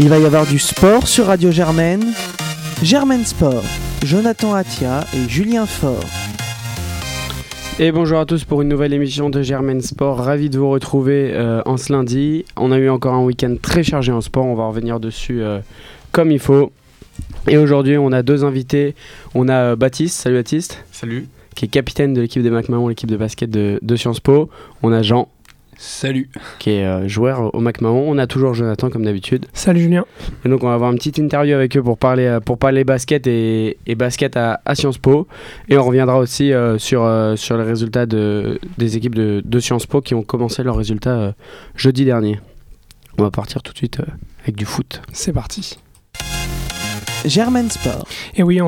[0.00, 2.12] Il va y avoir du sport sur Radio Germaine.
[2.84, 3.64] Germaine Sport,
[4.04, 6.04] Jonathan Atia et Julien Faure.
[7.80, 10.18] Et bonjour à tous pour une nouvelle émission de Germaine Sport.
[10.18, 12.44] Ravi de vous retrouver euh, en ce lundi.
[12.56, 14.46] On a eu encore un week-end très chargé en sport.
[14.46, 15.58] On va revenir dessus euh,
[16.12, 16.70] comme il faut.
[17.48, 18.94] Et aujourd'hui, on a deux invités.
[19.34, 20.20] On a euh, Baptiste.
[20.20, 20.84] Salut Baptiste.
[20.92, 21.26] Salut.
[21.56, 24.48] Qui est capitaine de l'équipe des McMahon, l'équipe de basket de, de Sciences Po.
[24.84, 25.28] On a Jean.
[25.80, 26.28] Salut.
[26.58, 28.04] Qui est euh, joueur au McMahon.
[28.10, 29.46] On a toujours Jonathan comme d'habitude.
[29.52, 30.04] Salut Julien.
[30.44, 32.82] Et donc on va avoir une petite interview avec eux pour parler, euh, pour parler
[32.82, 35.28] basket et, et basket à, à, Sciences Po.
[35.68, 39.60] Et on reviendra aussi euh, sur, euh, sur les résultats de, des équipes de, de,
[39.60, 41.32] Sciences Po qui ont commencé leurs résultats euh,
[41.76, 42.40] jeudi dernier.
[43.16, 44.06] On va partir tout de suite euh,
[44.42, 45.00] avec du foot.
[45.12, 45.78] C'est parti.
[47.28, 48.06] Germaine Sport.
[48.36, 48.60] Et oui,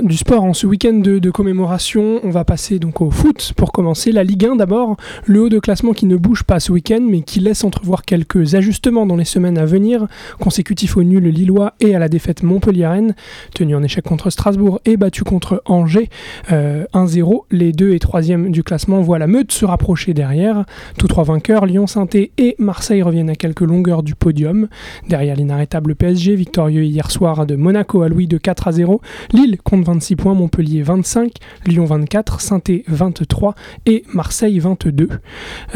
[0.00, 4.12] du sport en ce week-end de, commémoration, on va passer donc au foot pour commencer.
[4.12, 7.22] La Ligue 1 d'abord, le haut de classement qui ne bouge pas ce week-end mais
[7.22, 10.06] qui laisse entrevoir quelques ajustements dans les semaines à venir,
[10.38, 13.14] consécutifs au nul lillois et à la défaite Montpellier-Rennes,
[13.52, 16.08] tenu en échec contre Strasbourg et battu contre Angers
[16.52, 17.42] euh, 1-0.
[17.50, 20.64] Les deux et troisième du classement voient la meute se rapprocher derrière.
[20.98, 24.68] Tous trois vainqueurs, Lyon, saint et Marseille reviennent à quelques longueurs du podium.
[25.08, 29.00] Derrière l'inarrêtable PSG, victorieux hier soir de Monaco à Louis de 4 à 0.
[29.32, 31.32] Lille compte 26 points, Montpellier 25,
[31.66, 33.54] Lyon 24, saint 23
[33.86, 35.08] et Marseille 22.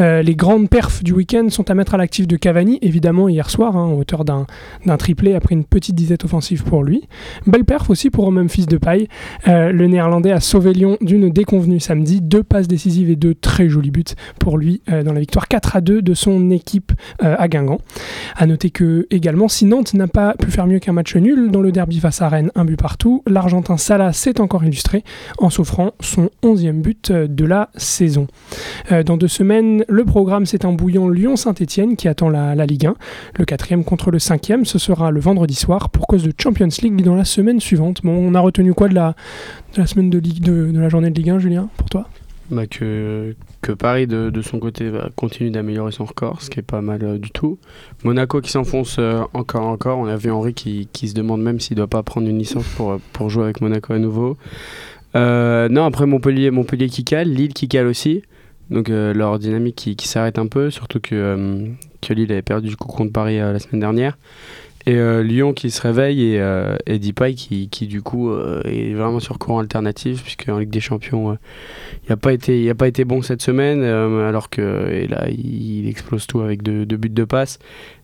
[0.01, 3.51] Euh, les grandes perfs du week-end sont à mettre à l'actif de Cavani, évidemment hier
[3.51, 4.47] soir, hein, hauteur d'un
[4.97, 7.09] triplé après une petite disette offensive pour lui.
[7.47, 9.09] Belle perf aussi pour Memphis de paille.
[9.49, 13.69] Euh, le néerlandais a sauvé Lyon d'une déconvenue samedi, deux passes décisives et deux très
[13.69, 14.05] jolis buts
[14.39, 17.79] pour lui euh, dans la victoire 4 à 2 de son équipe à Guingamp.
[18.37, 21.61] A noter que également, si Nantes n'a pas pu faire mieux qu'un match nul dans
[21.61, 25.05] le derby à Rennes, un but partout, l'Argentin Salah s'est encore illustré
[25.39, 28.27] en s'offrant son 11e but de la saison.
[28.91, 32.95] Euh, dans deux semaines, le programme c'est un bouillon Lyon-Saint-Etienne qui attend la, Ligue 1.
[33.39, 37.03] Le quatrième contre le cinquième, ce sera le vendredi soir pour cause de Champions League
[37.03, 38.01] dans la semaine suivante.
[38.03, 39.15] Bon, on a retenu quoi de la,
[39.87, 42.09] semaine de, Ligue, de la journée de Ligue 1, Julien, pour toi?
[42.51, 43.35] Bah que,
[43.79, 47.31] Paris de, son côté continue d'améliorer son record, ce qui est pas mal euh, du
[47.31, 47.59] tout.
[48.05, 49.99] Monaco qui s'enfonce euh, encore encore.
[49.99, 52.99] On a vu Henri qui, se demande même s'il doit pas prendre une licence pour,
[53.13, 54.37] pour jouer avec Monaco à nouveau.
[55.17, 58.23] Euh, non, après Montpellier, Montpellier qui cale, Lille qui cale aussi.
[58.71, 61.67] Donc euh, leur dynamique qui, s'arrête un peu, surtout que, euh,
[62.03, 64.19] que Lille avait perdu du coup contre Paris la semaine dernière.
[64.89, 66.75] Et euh, Lyon qui se réveille et, euh,
[67.37, 71.37] qui, du coup euh, est vraiment sur courant alternatif puisque en Ligue des Champions
[72.05, 76.27] il n'a pas été a pas été bon cette semaine alors que là il, explose
[76.27, 77.59] tout avec deux, buts de passe.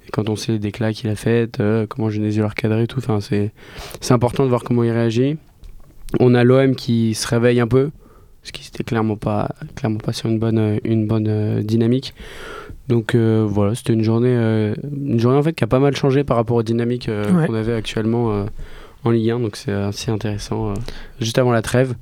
[0.06, 1.58] Et quand on sait les déclats qu'il a fait
[1.88, 5.38] comment Genesio l'a recadré tout c'est important de voir comment il réagit.
[6.20, 7.92] On a l'OM qui se réveille un peu
[8.42, 12.12] ce qui n'était clairement pas clairement pas sur une bonne une bonne dynamique
[12.88, 15.96] donc euh, voilà, c'était une journée, euh, une journée en fait qui a pas mal
[15.96, 17.46] changé par rapport aux dynamiques euh, ouais.
[17.46, 18.44] qu'on avait actuellement
[19.04, 20.74] en Ligue 1, donc c'est assez intéressant.
[21.20, 21.94] juste avant la trêve,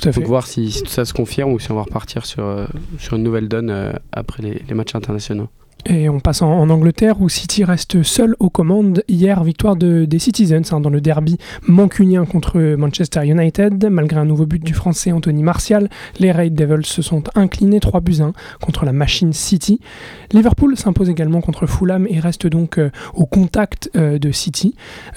[0.00, 0.22] Tout à fait.
[0.22, 2.66] voir si, si, tout ça se confirme ou si on va repartir sur,
[2.98, 5.48] sur une nouvelle donne après les, les matchs internationaux.
[5.86, 9.02] Et on passe en, Angleterre où City reste seul aux commandes.
[9.08, 13.88] Hier, victoire de, des Citizens hein, dans le derby mancunien contre Manchester United.
[13.90, 15.88] Malgré un nouveau but du français Anthony Martial,
[16.18, 19.80] les Red Devils se sont inclinés 3 buts 1 contre la machine City.
[20.32, 24.74] Liverpool s'impose également contre Fulham et reste donc euh, au contact euh, de City,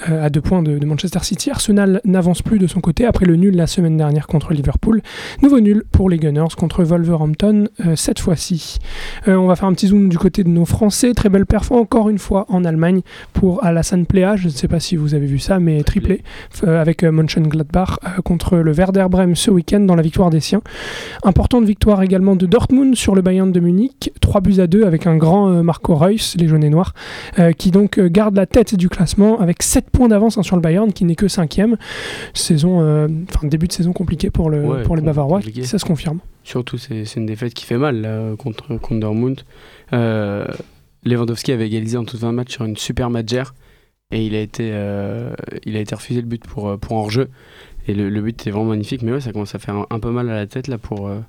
[0.08, 1.50] euh, à deux points de, Manchester City.
[1.50, 5.02] Arsenal n'avance plus de son côté après le nul la semaine dernière contre Liverpool.
[5.42, 8.78] Nouveau nul pour les Gunners contre Wolverhampton euh, cette fois-ci.
[9.26, 11.12] On va faire un petit zoom du côté de nos Français.
[11.12, 14.36] Très belle perf encore une fois en Allemagne pour Alassane Plea.
[14.36, 16.22] Je ne sais pas si vous avez vu ça, mais triplé
[16.66, 20.62] euh, avec Mönchengladbach euh, contre le Werder Bremen ce week-end dans la victoire des siens.
[21.24, 24.12] Importante victoire également de Dortmund sur le Bayern de Munich.
[24.20, 26.94] 3 buts à 2 avec un grand euh, Marco Reus, les jaunes et noirs,
[27.58, 30.92] qui donc garde la tête du classement avec 7 points d'avance hein, sur le Bayern
[30.92, 31.74] qui n'est que 5ème.
[32.32, 32.78] Saison,
[33.28, 35.64] enfin début de saison compliqué pour, le, ouais, pour les Bavarois, compliqué.
[35.64, 36.20] ça se confirme.
[36.44, 39.40] Surtout, c'est une défaite qui fait mal là, contre, contre Dortmund.
[39.94, 40.46] Euh,
[41.04, 43.54] Lewandowski avait égalisé en tout 20 matchs sur une super matchère
[44.10, 47.30] et il a été, euh, il a été refusé le but pour, pour hors-jeu.
[47.86, 50.30] Et le, but était vraiment magnifique, mais ouais, ça commence à faire un, peu mal
[50.30, 51.20] à la tête là pour, euh,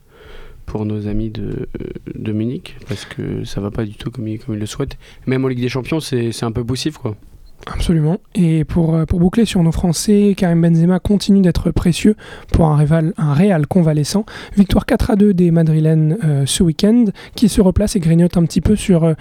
[0.66, 1.68] pour nos amis de,
[2.14, 4.98] de Munich parce que ça va pas du tout comme ils, comme ils le souhaitent.
[5.28, 7.16] Même en Ligue des Champions, c'est un peu poussif quoi.
[7.72, 8.20] Absolument.
[8.36, 12.16] Et pour, euh, pour boucler sur nos Français, Karim Benzema continue d'être précieux
[12.52, 14.26] pour un, rival, un Real convalescent.
[14.56, 18.46] Victoire 4 à 2 des Madrilènes euh, ce week-end, qui se replace et grignote un
[18.46, 19.14] petit peu sur euh,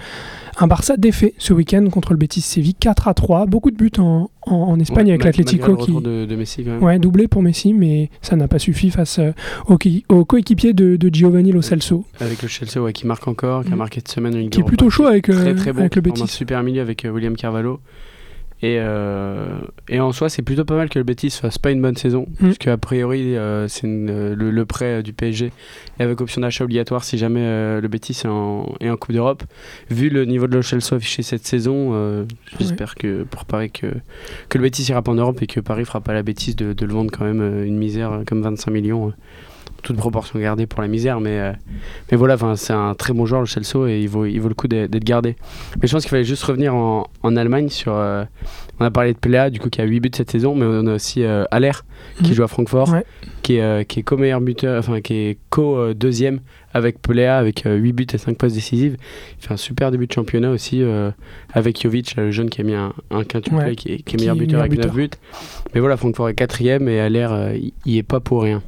[0.57, 3.45] un Barça défait ce week-end contre le Betis Séville 4 à 3.
[3.45, 5.91] Beaucoup de buts en, en, en Espagne ouais, avec l'Atlético qui.
[5.91, 6.83] De, de Messi, quand même.
[6.83, 9.31] Ouais, doublé pour Messi, mais ça n'a pas suffi face euh,
[9.67, 9.77] au,
[10.09, 12.05] au coéquipier de, de, Giovanni Lo Celso.
[12.19, 14.63] Avec le Chelsea, ouais, qui marque encore, qui a marqué cette semaine une Qui est
[14.63, 16.23] plutôt chaud avec, très, très bon, avec le Betis.
[16.23, 17.79] Un super milieu avec William Carvalho.
[18.61, 19.59] Et, euh,
[19.89, 22.25] et en soi, c'est plutôt pas mal que le Betis fasse pas une bonne saison,
[22.39, 22.45] Mm.
[22.45, 25.51] parce qu'a priori, euh, c'est euh, le, le prêt du PSG
[25.99, 29.11] et avec option d'achat obligatoire si jamais euh, le Betis est en, est en Coupe
[29.13, 29.43] d'Europe.
[29.89, 32.25] Vu le niveau de l'Ochelso affiché cette saison,
[32.57, 33.87] j'espère que pour Paris que,
[34.49, 36.71] que le Betis ira pas en Europe et que Paris fera pas la bêtise de,
[36.73, 39.11] de le vendre quand même une misère comme 25 millions.
[39.85, 41.51] Toute proportion gardée pour la misère, mais, euh,
[42.11, 44.55] mais voilà, c'est un très bon joueur le Chelsea et il vaut, il vaut le
[44.55, 45.35] coup d'être gardé.
[45.81, 47.93] Mais je pense qu'il fallait juste revenir en, en Allemagne sur.
[47.95, 48.25] euh,
[48.79, 50.85] on a parlé de Pelea, du coup, qui a 8 buts cette saison, mais on
[50.87, 51.71] a aussi euh, Aller,
[52.17, 52.33] qui Mhm.
[52.33, 53.05] joue à Francfort, Ouais.
[53.41, 56.41] qui est, euh, qui est co-meilleur buteur, enfin, qui est co-deuxième
[56.73, 58.97] avec Pelea, avec euh, 8 buts et 5 passes décisives.
[59.39, 60.83] Il fait un super début de championnat aussi,
[61.53, 63.75] avec Jovic, le jeune qui a mis un, un quintuplé, Ouais.
[63.75, 65.09] qui est, qui est Qui meilleur buteur meilleur avec 9 buts.
[65.73, 68.61] Mais voilà, Francfort est quatrième et Aller, il il est pas pour rien.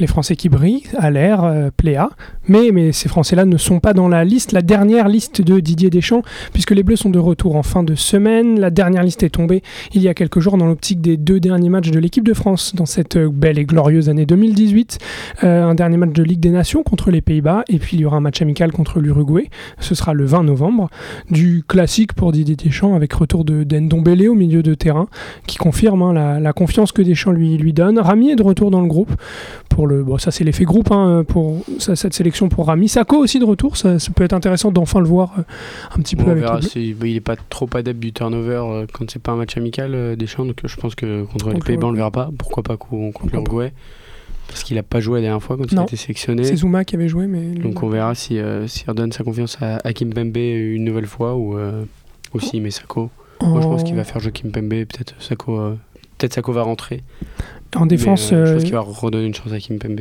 [0.00, 2.10] Les Français qui brillent, à l'air, euh, Pléa.
[2.48, 6.22] Mais, ces Français-là ne sont pas dans la liste, la dernière liste de Didier Deschamps,
[6.52, 8.58] puisque les Bleus sont de retour en fin de semaine.
[8.58, 9.62] La dernière liste est tombée
[9.94, 12.74] il y a quelques jours dans l'optique des deux derniers matchs de l'équipe de France
[12.74, 14.98] dans cette euh, belle et glorieuse année 2018.
[15.44, 18.04] Euh, un dernier match de Ligue des Nations contre les Pays-Bas, et puis il y
[18.04, 19.50] aura un match amical contre l'Uruguay.
[19.78, 20.88] Ce sera le 20 novembre.
[21.30, 25.08] Du classique pour Didier Deschamps, avec retour de d'Endombele au milieu de terrain,
[25.46, 27.98] qui confirme hein, la, la confiance que Deschamps lui, lui donne.
[27.98, 29.12] Rami est de retour dans le groupe
[29.68, 32.88] pour le bon ça c'est l'effet groupe hein, pour ça, cette sélection pour Rami.
[32.88, 35.42] Sako aussi de retour ça, ça peut être intéressant d'enfin le voir euh,
[35.96, 38.12] un petit peu on avec verra les si bah, il est pas trop adepte du
[38.12, 41.22] turnover euh, quand c'est pas un match amical euh, Deschamps donc euh, je pense que
[41.24, 42.30] contre les Contre Pays-Bas on le verra pas.
[42.36, 43.72] Pourquoi pas co- contre l'Uruguay?
[44.48, 46.44] Parce qu'il a pas joué la dernière fois quand il a été sélectionné.
[46.44, 49.56] C'est Zuma qui avait joué mais donc on verra si euh, s'il redonne sa confiance
[49.62, 51.84] à, à Kim Pembe une nouvelle fois ou euh,
[52.34, 53.10] aussi mais Sako.
[53.40, 55.74] Moi je pense qu'il va faire jouer Kim Pembe peut-être Sako euh,
[56.22, 57.02] peut-être Sako va rentrer
[57.76, 60.00] en défense mais, euh, je euh, pense qu'il va redonner une chance à Kim Pembe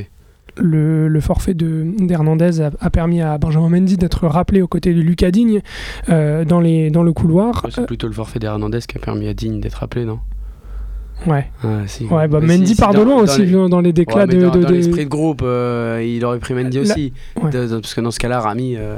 [0.57, 4.94] le, le forfait de d'Hernandez a, a permis à Benjamin Mendy d'être rappelé aux côtés
[4.94, 5.62] de Lucas Digne
[6.09, 9.33] euh, dans, les, dans le couloir c'est plutôt le forfait d'Hernandez qui a permis à
[9.33, 10.19] Digne d'être appelé non?
[11.27, 12.06] Euh, ouais, Ah, si.
[12.07, 14.41] ouais bah, si, Mendy si, part de loin aussi les- dans les déclats Ouais, de,
[14.41, 17.13] dans, de- dans de- l'esprit de groupe, euh, il aurait pris Mendy La- aussi.
[17.41, 17.50] ouais.
[17.51, 18.97] De- de- parce que dans ce cas-là, Rami, euh,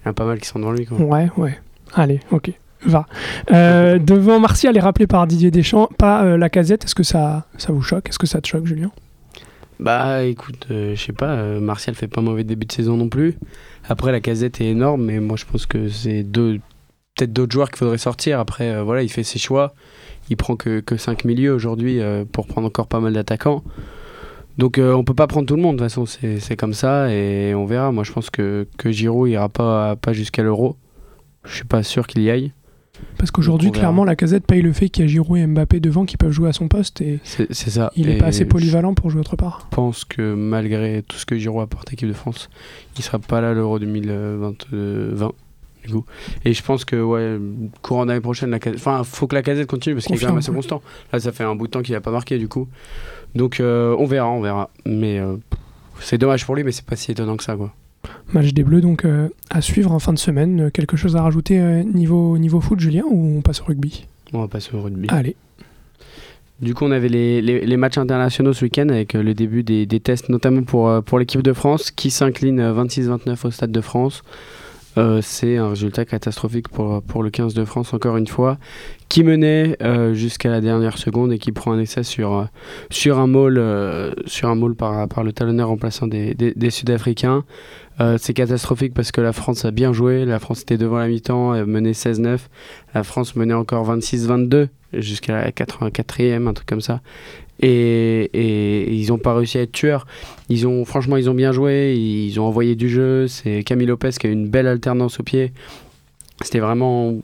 [0.00, 0.86] il y en a pas mal qui sont devant lui.
[0.86, 0.98] Quoi.
[0.98, 1.58] Ouais, ouais.
[1.94, 2.52] Allez, ok.
[2.84, 3.06] Va.
[3.52, 6.84] Euh, devant Martial est rappelé par Didier Deschamps, pas euh, la casette.
[6.84, 8.08] Est-ce que ça, vous choque?
[8.08, 8.90] Est-ce que ça te choque, Julien?
[9.78, 13.36] Bah écoute, euh, je sais pas, Martial fait pas mauvais début de saison non plus.
[13.88, 17.78] Après, la casette est énorme, mais moi je pense que c'est peut-être d'autres joueurs qu'il
[17.78, 18.38] faudrait sortir.
[18.38, 19.74] Après, voilà, il fait ses choix.
[20.30, 22.00] Il prend que, que 5 milieux aujourd'hui
[22.30, 23.64] pour prendre encore pas mal d'attaquants.
[24.56, 27.52] Donc on peut pas prendre tout le monde, de toute façon, c'est comme ça et
[27.54, 27.90] on verra.
[27.90, 30.76] Moi je pense que, que Giroud ira pas, pas jusqu'à l'euro.
[31.44, 32.52] Je suis pas sûr qu'il y aille.
[33.18, 36.04] Parce qu'aujourd'hui, clairement, la casette paye le fait qu'il y a Giroud et Mbappé devant
[36.04, 37.90] qui peuvent jouer à son poste et C'est c'est ça.
[37.96, 39.66] il n'est pas assez je- polyvalent pour jouer autre part.
[39.70, 42.50] pense que malgré tout ce que Giroud apporte à l'équipe de France,
[42.98, 45.32] il sera pas là l'Euro 2020.
[45.84, 46.04] Du coup.
[46.44, 47.38] Et je pense que ouais,
[47.82, 50.28] courant d'année prochaine, la Casette- enfin, faut que la casette continue parce qu'il est quand
[50.28, 50.80] même assez constant.
[51.12, 52.68] Là, ça fait un bout de temps qu'il a pas marqué du coup.
[53.34, 54.70] Donc euh, on verra, on verra.
[54.86, 55.34] Mais euh,
[55.98, 57.74] c'est dommage pour lui, mais c'est pas si étonnant que ça quoi.
[58.32, 60.60] Match des Bleus, donc euh, à suivre en fin de semaine.
[60.60, 64.06] Euh, Quelque chose à rajouter euh, niveau, niveau foot, Julien, ou on passe au rugby?
[64.32, 65.08] On va passer au rugby.
[65.10, 65.36] Allez.
[66.60, 69.84] Du coup, on avait les, les- les matchs internationaux ce week-end avec le début des,
[69.84, 73.80] des tests, notamment pour, pour l'équipe de France qui s'incline euh, 26-29 au Stade de
[73.80, 74.22] France.
[74.98, 78.58] Euh, c'est un résultat catastrophique pour, pour le 15 de France, encore une fois,
[79.08, 82.44] qui menait euh, jusqu'à la dernière seconde et qui prend un essai sur, euh,
[82.90, 83.62] sur un maul,
[84.26, 87.44] sur un maul par, par le talonneur remplaçant des, des, Sud-Africains.
[88.18, 91.54] C'est catastrophique parce que la France a bien joué, la France était devant la mi-temps,
[91.54, 92.38] elle menait 16-9,
[92.94, 97.00] la France menait encore 26-22 jusqu'à la 84e, un truc comme ça.
[97.62, 100.06] Et, ils n'ont pas réussi à être tueurs.
[100.48, 103.28] Ils ont, franchement, ils ont bien joué, ils ont envoyé du jeu.
[103.28, 105.52] C'est Camille Lopez qui a eu une belle alternance au pied.
[106.42, 107.14] C'était vraiment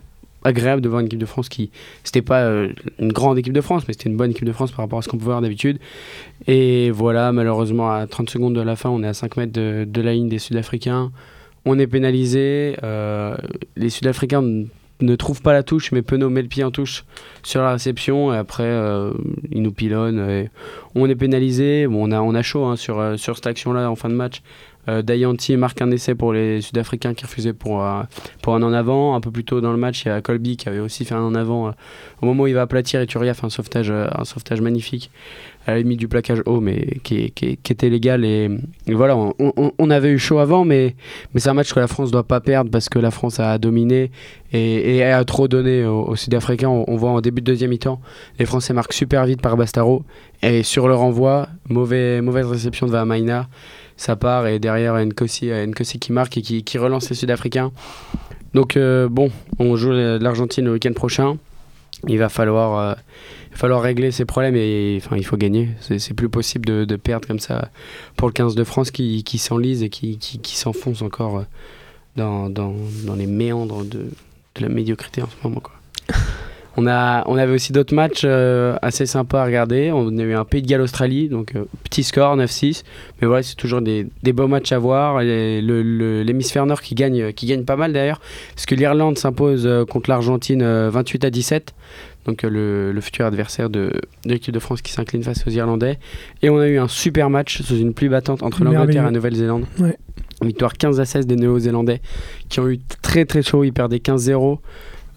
[0.44, 1.70] agréable de voir une équipe de France qui.
[2.04, 2.68] C'était pas euh,
[3.00, 5.02] une grande équipe de France, mais c'était une bonne équipe de France par rapport à
[5.02, 5.78] ce qu'on pouvait voir d'habitude.
[6.46, 10.00] Et voilà, malheureusement, à 30 secondes de la fin, on est à 5 mètres de,
[10.00, 11.10] la ligne des Sud-Africains.
[11.64, 12.76] On est pénalisé.
[12.84, 13.36] euh,
[13.76, 14.64] les Sud-Africains
[15.00, 17.04] ne trouvent pas la touche, mais Penaud met le pied en touche
[17.42, 18.32] sur la réception.
[18.32, 19.12] Et après, euh,
[19.50, 20.28] ils nous pilonnent.
[20.28, 20.50] et
[20.94, 21.86] on est pénalisé.
[21.90, 24.42] On, a, on a chaud hein, sur, euh, sur cette action-là en fin de match.
[24.88, 28.06] Euh, Dayanti marque un essai pour les Sud-Africains qui refusaient pour, un
[28.46, 29.14] en avant.
[29.14, 31.14] Un peu plus tôt dans le match, il y a Colby qui avait aussi fait
[31.14, 31.74] un en avant.
[32.22, 35.10] au moment où il va aplatir, et Turia fait un sauvetage, un sauvetage magnifique
[35.68, 38.24] à la limite du plaquage haut, mais qui, était légal.
[38.24, 38.48] Et,
[38.86, 40.96] voilà, on, avait eu chaud avant, mais,
[41.36, 44.10] c'est un match que la France doit pas perdre parce que la France a dominé
[44.54, 46.70] et, a trop donné aux, Sud-Africains.
[46.70, 48.00] On, voit en début de deuxième mi-temps,
[48.38, 50.04] les Français marquent super vite par Bastaro.
[50.42, 53.46] Et sur le renvoi, mauvais, mauvaise réception de Vamaina.
[53.98, 57.72] Ça part et derrière Nkosi, Nkosi qui marque et qui, qui relance les Sud-Africains.
[58.54, 61.36] Donc euh, bon, on joue l'Argentine le week-end prochain.
[62.06, 62.96] Il va falloir,
[63.52, 65.70] falloir régler ces problèmes et enfin, il faut gagner.
[65.80, 67.70] C'est plus possible de, perdre comme ça
[68.16, 71.44] pour le 15 de France qui, s'enlise et qui, qui, s'enfonce encore
[72.16, 72.74] dans, dans,
[73.04, 74.10] dans, les méandres de,
[74.54, 75.60] de, la médiocrité en ce moment.
[75.60, 75.74] Quoi.
[76.80, 79.90] On, a, on avait aussi d'autres matchs euh, assez sympas à regarder.
[79.92, 82.84] On a eu un Pays de Galles Australie, donc euh, petit score 9-6.
[83.20, 85.20] Mais voilà, c'est toujours des, des, beaux matchs à voir.
[85.20, 88.20] L'hémisphère nord qui gagne, qui gagne pas mal d'ailleurs,
[88.54, 91.74] parce que l'Irlande s'impose euh, contre l'Argentine 28 à 17.
[92.26, 93.90] Donc le, futur adversaire de,
[94.24, 95.98] l'équipe de France qui s'incline face aux Irlandais.
[96.42, 99.10] Et on a eu un super match sous une pluie battante entre l'Angleterre et la
[99.10, 99.64] Nouvelle-Zélande.
[100.42, 102.00] Victoire 15 à 16 des Néo-Zélandais
[102.48, 103.64] qui ont eu très très chaud.
[103.64, 104.58] Ils perdaient 15-0.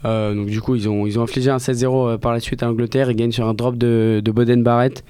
[0.06, 2.64] Euh, donc du coup, ils ont, ils ont infligé un 16-0 euh, par la suite
[2.64, 3.12] à l'Angleterre.
[3.12, 5.04] Ils gagnent sur un drop de, de Boden Barrett.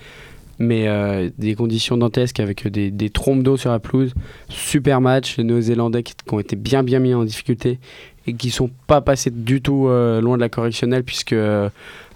[0.60, 4.14] Mais euh, des conditions dantesques avec des, des trompes d'eau sur la pelouse.
[4.50, 5.38] Super match.
[5.38, 7.80] Les Néo-Zélandais qui, ont été bien bien mis en difficulté
[8.28, 11.34] et qui sont pas passés du tout loin de la correctionnelle puisque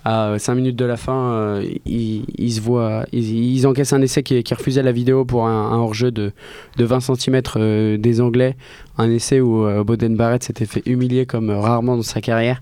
[0.05, 4.91] à 5 minutes de la fin, euh, ils, se encaissent un essai qui, refusait la
[4.91, 6.31] vidéo pour un, hors-jeu de,
[6.77, 8.55] de, 20 cm euh, des Anglais.
[8.99, 12.61] Un essai où euh, Boden Barrett s'était fait humilier comme rarement dans sa carrière.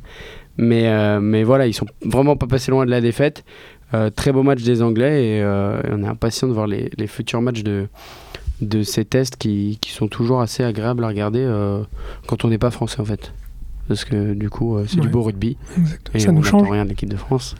[0.58, 3.44] Mais, voilà, ils sont vraiment pas passés loin de la défaite.
[4.16, 7.64] très beau match des Anglais et on est impatient de voir les, les, futurs matchs
[7.64, 11.46] de, ces tests qui, sont toujours assez agréables à regarder
[12.28, 13.34] quand on n'est pas français en fait
[13.88, 15.58] parce que du coup euh, c'est du beau rugby.
[16.14, 16.70] Et ça on nous change.
[16.70, 17.56] rien de l'équipe de France.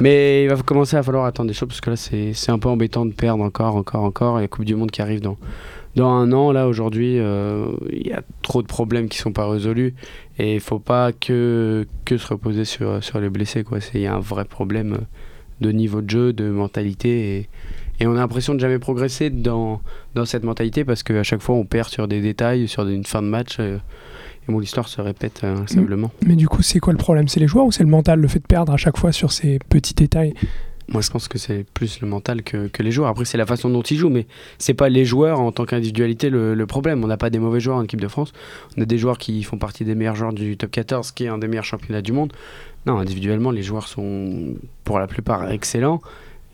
[0.00, 2.68] Mais il va commencer à falloir attendre des choses parce que là c'est un peu
[2.68, 4.38] embêtant de perdre encore encore encore.
[4.38, 5.38] Et la Coupe du Monde qui arrive dans
[5.94, 9.48] dans un an là aujourd'hui euh, il y a trop de problèmes qui sont pas
[9.48, 9.94] résolus.
[10.38, 13.80] Et il faut pas que que se reposer sur sur les blessés quoi.
[13.80, 14.98] C'est il y a un vrai problème
[15.60, 17.38] de niveau de jeu de mentalité.
[17.38, 17.48] Et
[18.02, 19.80] et on a l'impression de jamais progresser dans,
[20.16, 23.22] dans cette mentalité parce qu'à chaque fois on perd sur des détails, sur une fin
[23.22, 23.58] de match.
[23.60, 23.78] Euh,
[24.48, 26.10] et mon histoire se répète euh, simplement.
[26.26, 27.28] Mais du coup, c'est quoi le problème?
[27.28, 29.30] C'est les joueurs ou c'est le mental, le fait de perdre à chaque fois sur
[29.30, 30.34] ces petits détails?
[30.88, 33.08] Moi, je pense que c'est plus le mental que, que les joueurs.
[33.08, 34.26] Après, c'est la façon dont ils jouent, mais
[34.58, 37.04] c'est pas les joueurs en tant qu'individualité le, problème.
[37.04, 38.32] On n'a pas des mauvais joueurs en équipe de France.
[38.76, 41.28] On a des joueurs qui font partie des meilleurs joueurs du top 14, qui est
[41.28, 42.32] un des meilleurs championnats du monde.
[42.84, 46.00] Non, individuellement, les joueurs sont pour la plupart excellents.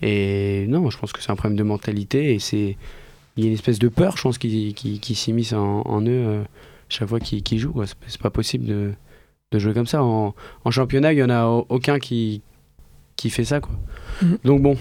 [0.02, 2.76] Et non, je pense que c'est un problème de mentalité et c'est
[3.36, 6.02] il y a une espèce de peur, je pense, qui, qui, qui s'immisce en, en,
[6.02, 6.08] eux.
[6.08, 6.42] Euh,
[6.88, 7.82] chaque fois qu'ils jouent.
[8.06, 8.92] C'est pas possible de,
[9.52, 10.02] de, jouer comme ça.
[10.02, 12.42] En, en championnat, il n'y en a aucun qui,
[13.16, 13.60] qui fait ça.
[13.60, 13.72] Quoi.
[14.22, 14.38] Mhm.
[14.44, 14.76] Donc bon,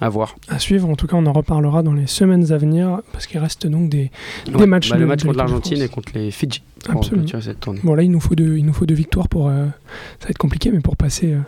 [0.00, 0.34] à voir.
[0.48, 3.38] À suivre, en tout cas, on en reparlera dans les semaines à venir, parce qu'il
[3.38, 4.10] reste donc des,
[4.46, 4.90] des matchs.
[4.90, 6.62] Bah, le match contre l'Argentine et contre les Fidji.
[6.88, 7.26] Absolument.
[7.84, 9.48] Bon, là, il nous faut deux, il nous faut deux victoires pour.
[9.48, 9.66] Euh,
[10.18, 11.40] ça va être compliqué, mais pour passer, euh,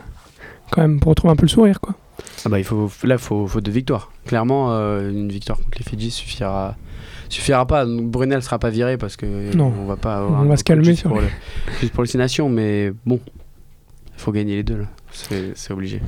[0.71, 1.95] quand même, pour retrouver un peu le sourire, quoi.
[2.45, 4.11] Ah bah, il faut, là, il faut, faut deux victoires.
[4.25, 6.75] Clairement, euh, une victoire contre les Fidji suffira
[7.29, 7.85] suffira pas.
[7.85, 9.73] Brunel sera pas viré parce que non.
[9.79, 10.23] on va pas.
[10.25, 11.27] On va se calmer juste pour, le,
[11.79, 14.85] juste pour les mais bon, il faut gagner les deux là.
[15.11, 16.01] C'est obligé.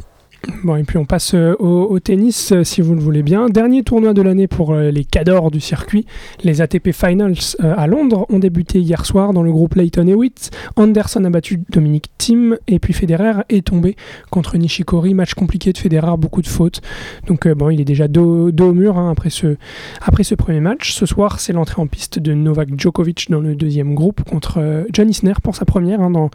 [0.63, 3.47] Bon, et puis on passe euh, au, tennis, euh, si vous le voulez bien.
[3.49, 6.05] Dernier tournoi de l'année pour euh, les cadors du circuit.
[6.43, 10.51] Les ATP Finals à Londres ont débuté hier soir dans le groupe Leighton Hewitt.
[10.75, 13.95] Anderson a battu Dominic Thiem et puis Federer est tombé
[14.29, 15.13] contre Nishikori.
[15.13, 16.81] Match compliqué de Federer, beaucoup de fautes.
[17.27, 19.57] Donc bon, il est déjà dos, au mur hein, après, ce,
[20.01, 20.93] après ce premier match.
[20.93, 25.09] Ce soir, c'est l'entrée en piste de Novak Djokovic dans le deuxième groupe contre John
[25.09, 26.29] Isner pour sa première hein, dans,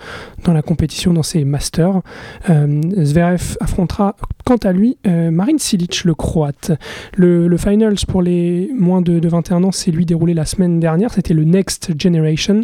[0.45, 2.00] dans la compétition, dans ses Masters.
[2.47, 4.00] Zverev affrontera
[4.45, 6.73] quant à lui euh, Marin Silic, le croate.
[7.16, 11.12] Le, finals pour les moins de, 21 ans s'est lui déroulé la semaine dernière.
[11.12, 12.62] C'était le Next Generation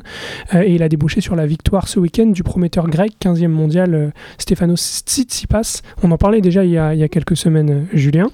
[0.54, 3.94] euh, et il a débouché sur la victoire ce week-end du prometteur grec, 15e mondial,
[3.94, 5.82] euh, Stefanos Tsitsipas.
[6.02, 8.30] On en parlait déjà il y a, quelques semaines, Julien.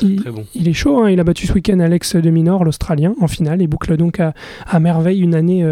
[0.00, 1.10] il, est chaud, hein.
[1.10, 4.32] il a battu ce week-end Alex de Minor, l'Australien, en finale et boucle donc à,
[4.66, 5.64] à merveille une année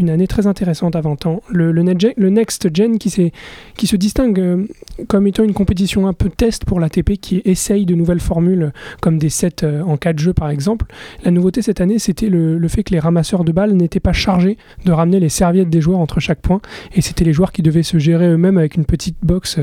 [0.00, 1.42] une année très intéressante à 20 ans.
[1.48, 3.30] Le, le, le Next Gen qui,
[3.76, 4.66] qui se distingue euh,
[5.08, 9.18] comme étant une compétition un peu test pour l'ATP qui essaye de nouvelles formules comme
[9.18, 10.86] des sets euh, en 4 jeux par exemple.
[11.24, 14.12] La nouveauté cette année c'était le, le, fait que les ramasseurs de balles n'étaient pas
[14.12, 16.60] chargés de ramener les serviettes des joueurs entre chaque point
[16.94, 19.58] et c'était les joueurs qui devaient se gérer eux-mêmes avec une petite box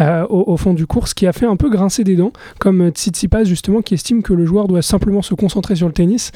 [0.00, 2.90] euh, au, fond du cours, ce qui a fait un peu grincer des dents comme
[2.90, 6.30] Tsitsipas justement qui estime que le joueur doit simplement se concentrer sur le tennis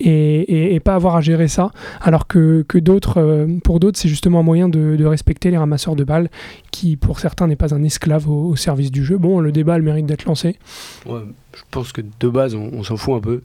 [0.00, 4.08] et, et, pas avoir à gérer ça alors que, que d'autres, euh, pour d'autres, c'est
[4.08, 6.30] justement un moyen de, respecter les ramasseurs de balles,
[6.70, 9.18] qui pour certains n'est pas un esclave au, service du jeu.
[9.18, 10.56] Bon, le débat le mérite d'être lancé.
[11.04, 11.20] Ouais,
[11.54, 13.42] je pense que de base, on, s'en fout un peu.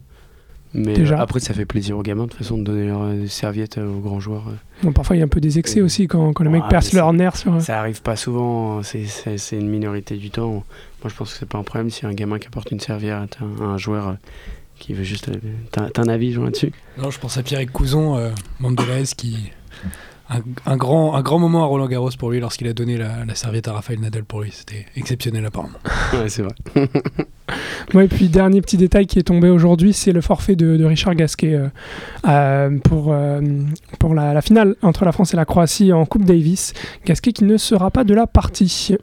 [0.74, 1.20] Mais Déjà.
[1.20, 4.46] après, ça fait plaisir aux gamins de façon de donner des serviettes aux grands joueurs.
[4.84, 6.96] Bon, parfois, il y a un peu des excès aussi quand, quand les mecs percent
[6.96, 7.62] leur nerf sur.
[7.62, 10.52] Ça arrive pas souvent, c'est une minorité du temps.
[11.04, 13.38] Moi, je pense que c'est pas un problème si un gamin qui apporte une serviette
[13.42, 14.16] à un joueur
[14.82, 15.32] qui veut juste.
[15.72, 16.72] T'as un avis, là-dessus?
[16.98, 19.52] Non, je pense à Pierre Couson, euh, membre de l'AS, qui
[20.66, 23.68] un, grand, un grand moment à Roland Garros pour lui lorsqu'il a donné la, serviette
[23.68, 24.52] à Raphaël Nadal pour lui.
[24.52, 25.80] C'était exceptionnel apparemment.
[26.14, 26.56] ouais, c'est vrai.
[27.94, 31.16] ouais, et puis dernier petit détail qui est tombé aujourd'hui, c'est le forfait de, Richard
[31.16, 31.68] Gasquet euh,
[32.28, 33.42] euh, pour, euh,
[34.00, 36.74] pour la, la, finale entre la France et la Croatie en Coupe Davis.
[37.06, 38.96] Gasquet qui ne sera pas de la partie.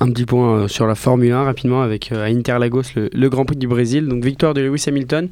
[0.00, 3.66] Un petit point sur la Formule 1 rapidement avec à Interlagos le, Grand Prix du
[3.66, 4.06] Brésil.
[4.06, 5.28] Donc victoire de Lewis Hamilton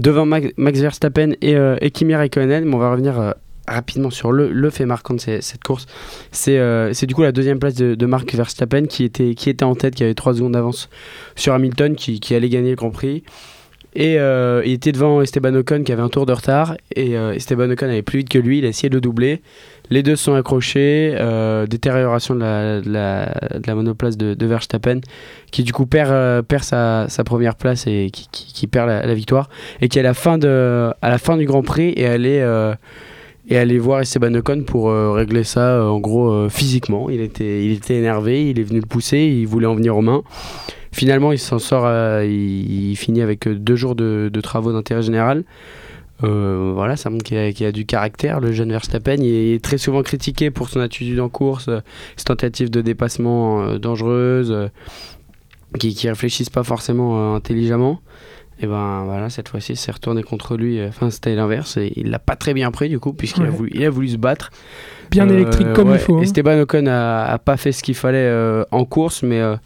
[0.00, 2.64] devant Max, Verstappen et, et Kimi Raikkonen.
[2.64, 3.34] Mais on va revenir
[3.68, 5.86] rapidement sur le, fait marquant de cette course.
[6.48, 9.64] Euh, c'est du coup la deuxième place de, de, Mark Verstappen qui était, qui était
[9.64, 10.88] en tête, qui avait 3 secondes d'avance
[11.34, 13.22] sur Hamilton, qui, allait gagner le Grand Prix.
[13.94, 16.76] Et euh, il était devant Esteban Ocon qui avait un tour de retard.
[16.94, 19.40] Et euh, Esteban Ocon allait plus vite que lui, il a essayé de le doubler.
[19.90, 21.16] Les deux sont accrochés,
[21.68, 25.00] détérioration de la, monoplace de, Verstappen,
[25.50, 29.48] qui du coup perd, perd sa, première place et qui, perd la, victoire.
[29.80, 32.42] Et qui à la fin, du Grand Prix est allé
[33.48, 37.08] et aller voir Esteban Ocon pour euh, régler ça euh, en gros euh, physiquement.
[37.10, 40.02] Il était, il était énervé, il est venu le pousser, il voulait en venir aux
[40.02, 40.22] mains.
[40.92, 41.86] Finalement, il s'en sort,
[42.22, 45.44] il, finit avec deux jours de, travaux d'intérêt général.
[46.20, 48.40] Voilà, ça montre qu'il a, a, du caractère.
[48.40, 51.70] Le jeune Verstappen, il est très souvent critiqué pour son attitude en course,
[52.16, 54.70] ses tentatives de dépassement dangereuses,
[55.78, 58.00] qui, qui réfléchissent pas forcément intelligemment.
[58.58, 60.82] Et ben voilà, cette fois-ci, c'est retourné contre lui.
[60.82, 61.76] Enfin, c'était l'inverse.
[61.76, 64.08] Et il l'a pas très bien pris du coup, puisqu'il a, voulu, il a voulu
[64.08, 64.50] se battre.
[65.10, 66.18] Bien électrique comme il faut.
[66.18, 66.22] Hein.
[66.22, 69.56] Esteban Ocon a, pas fait ce qu'il fallait euh, en course, mais euh,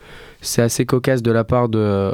[0.41, 2.13] c'est assez cocasse de la part de,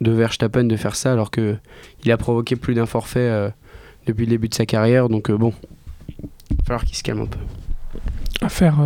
[0.00, 1.56] de Verstappen de faire ça, alors que
[2.04, 3.48] il a provoqué plus d'un forfait euh,
[4.08, 5.08] depuis le début de sa carrière.
[5.08, 5.52] Donc bon,
[6.50, 7.38] il va falloir qu'il se calme un peu.
[8.40, 8.78] À faire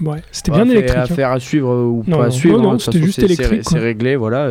[0.00, 0.96] Ouais, c'était bien électrique.
[0.96, 1.36] Affaire hein.
[1.36, 2.60] à suivre ou pas à suivre.
[2.60, 3.62] Non, c'était juste électrique.
[3.68, 4.50] C'est réglé, voilà.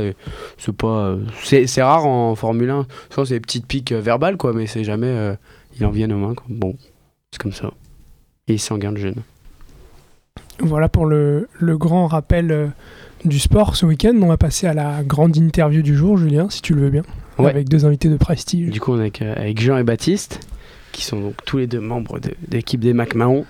[0.57, 2.87] C'est pas, c'est rare en Formule 1.
[3.09, 5.07] Souvent, c'est des petites piques euh, verbales, quoi, mais c'est jamais.
[5.07, 5.35] Euh,
[5.77, 6.33] ils en viennent aux mains.
[6.33, 6.45] Quoi.
[6.49, 6.75] Bon,
[7.31, 7.71] c'est comme ça.
[8.47, 9.21] Et il s'en de jeune.
[10.59, 12.67] Voilà pour le, le grand rappel euh,
[13.23, 14.13] du sport ce week-end.
[14.21, 17.03] On va passer à la grande interview du jour, Julien, si tu le veux bien.
[17.37, 18.69] Avec deux invités de prestige.
[18.69, 20.39] Du coup, on est avec, avec Jean et Baptiste
[20.95, 23.45] qui sont donc tous les deux membres de, l'équipe des McMahon,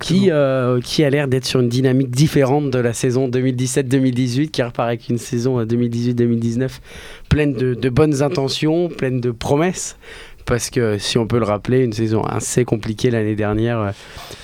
[0.00, 4.62] qui, euh, qui a l'air d'être sur une dynamique différente de la saison 2017-2018, qui
[4.62, 6.68] repart avec une saison 2018-2019 euh,
[7.28, 9.98] pleine de, de, bonnes intentions, pleine de promesses.
[10.46, 13.90] Parce que si on peut le rappeler, une saison assez compliquée l'année dernière euh,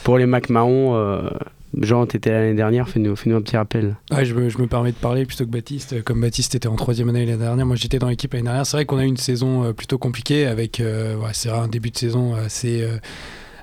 [0.04, 1.22] pour les McMahon.
[1.80, 3.96] Jean, tu étais l'année dernière, fais-nous fais un petit rappel.
[4.10, 6.02] je, me, je, me, permets de parler plutôt que Baptiste.
[6.02, 8.66] Comme Baptiste était en troisième année l'année dernière, moi j'étais dans l'équipe l'année dernière.
[8.66, 11.96] C'est vrai qu'on a eu une saison euh, plutôt compliquée avec euh, un début de
[11.96, 12.82] saison assez.
[12.82, 12.98] Euh,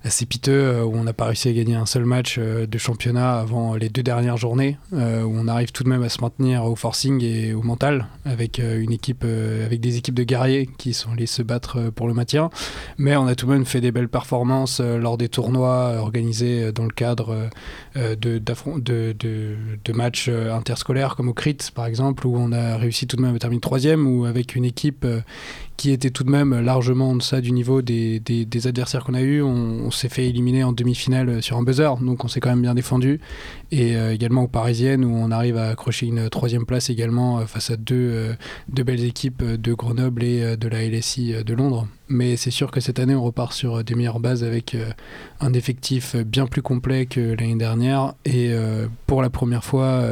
[0.03, 2.77] assez piteux euh, où on n'a pas réussi à gagner un seul match euh, de
[2.77, 6.21] championnat avant les deux dernières journées, euh, où on arrive tout de même à se
[6.21, 10.93] maintenir au forcing et au mental avec une équipe, avec des équipes de guerriers qui
[10.93, 12.49] sont allés se battre pour le maintien.
[12.97, 16.83] Mais on a tout de même fait des belles performances lors des tournois organisés dans
[16.83, 17.49] le cadre
[17.95, 23.21] de, de, matchs interscolaires comme au CRIT par exemple, où on a réussi tout de
[23.21, 25.05] même à terminer troisième, ou avec une équipe
[25.80, 29.22] qui était tout de même largement en deçà du niveau des, des, adversaires qu'on a
[29.22, 29.42] eu.
[29.42, 32.74] On, s'est fait éliminer en demi-finale sur un buzzer, donc on s'est quand même bien
[32.74, 33.22] défendu.
[33.72, 37.46] Et euh, également aux Parisiennes, où on arrive à accrocher une troisième place également euh,
[37.46, 38.34] face à deux, euh,
[38.68, 41.88] deux belles équipes de Grenoble et de la LSI de Londres.
[42.10, 44.76] Mais c'est sûr que cette année, on repart sur des meilleures bases avec
[45.39, 48.15] un effectif bien plus complet que l'année dernière.
[48.26, 48.52] Et
[49.06, 50.04] pour la première fois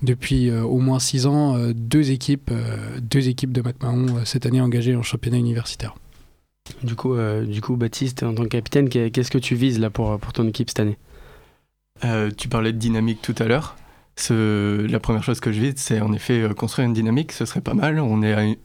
[0.00, 2.50] depuis au moins six ans, deux équipes,
[3.02, 5.94] deux équipes de McMahon cette année engagées en championnat universitaire.
[6.82, 9.90] Du coup, euh, du coup, Baptiste, en tant que capitaine, qu'est-ce que tu vises là
[9.90, 10.98] pour, pour ton équipe cette année?
[12.04, 13.76] Euh, Tu parlais de dynamique tout à l'heure.
[14.28, 17.32] la première chose que je vise, c'est en effet euh, construire une dynamique.
[17.32, 18.00] Ce serait pas mal.
[18.00, 18.56] On est à une,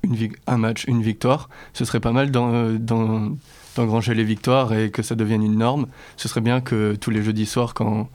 [0.45, 1.49] un match, une victoire.
[1.73, 5.87] Ce serait pas mal d'engranger les victoires et que ça devienne une norme.
[6.15, 8.09] Ce serait bien que tous les jeudis soirs, quand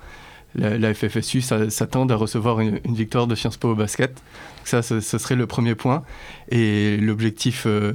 [0.55, 4.23] la, FFSU s'attend à recevoir une, victoire de Sciences Po au basket.
[4.65, 6.03] Ça, ce, serait le premier point.
[6.51, 7.95] Et l'objectif euh,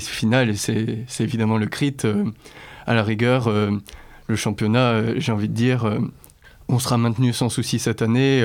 [0.00, 2.04] final, c'est évidemment le CRIT.
[2.04, 2.24] Euh,
[2.86, 3.70] à la rigueur, euh,
[4.28, 5.98] le championnat, j'ai envie de dire,
[6.68, 8.44] on sera maintenu sans souci cette année.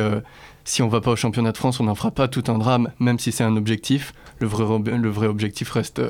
[0.63, 2.57] si on ne va pas au championnat de France, on n'en fera pas tout un
[2.57, 4.13] drame, même si c'est un objectif.
[4.39, 6.01] Le vrai objectif reste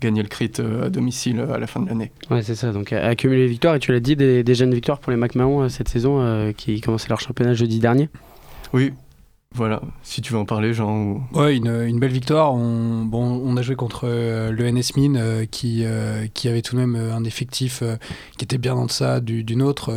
[0.00, 2.10] gagner le crit euh, à domicile euh, à la fin de l'année.
[2.30, 2.72] Ouais, c'est ça.
[2.72, 3.74] Donc accumuler les victoires.
[3.74, 7.08] Et tu l'as dit, des, jeunes victoires pour les McMahon euh, cette saison qui commençaient
[7.08, 8.08] leur championnat jeudi dernier.
[8.72, 8.92] Oui.
[9.56, 10.96] Voilà, si tu veux en parler, Jean.
[10.96, 11.22] Ou...
[11.32, 12.54] Ouais, une, belle victoire.
[12.54, 16.80] On, a joué contre euh, le NS Mine euh, qui, euh, qui avait tout de
[16.80, 17.82] même un effectif
[18.38, 19.90] qui était bien en deçà du, du nôtre,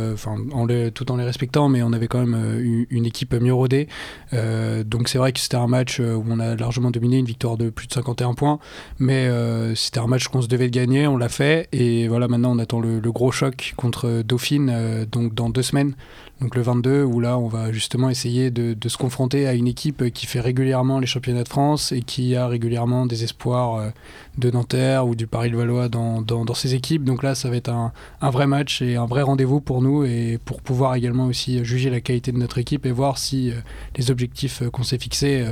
[0.92, 3.86] tout en les respectant, mais on avait quand même une, équipe mieux rodée.
[4.32, 7.70] donc c'est vrai que c'était un match où on a largement dominé, une victoire de
[7.70, 8.58] plus de 51 points,
[8.98, 9.30] mais
[9.76, 12.58] c'était un match qu'on se devait de gagner, on l'a fait, et voilà, maintenant on
[12.58, 15.94] attend le gros choc contre Dauphine, donc dans deux semaines
[16.40, 20.10] donc le 22, où là, on va justement essayer de, se confronter à une équipe
[20.12, 23.90] qui fait régulièrement les championnats de France et qui a régulièrement des espoirs euh,
[24.36, 27.04] de Nanterre ou du Paris-le-Valois dans, dans, ses équipes.
[27.04, 27.92] Donc là, ça va être un,
[28.30, 32.00] vrai match et un vrai rendez-vous pour nous et pour pouvoir également aussi juger la
[32.00, 33.54] qualité de notre équipe et voir si euh,
[33.96, 35.46] les objectifs euh, qu'on s'est fixés,